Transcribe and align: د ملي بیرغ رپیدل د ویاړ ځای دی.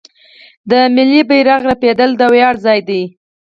د 0.69 0.71
ملي 0.95 1.21
بیرغ 1.29 1.61
رپیدل 1.71 2.09
د 2.17 2.21
ویاړ 2.33 2.55
ځای 2.65 2.79
دی. 2.89 3.03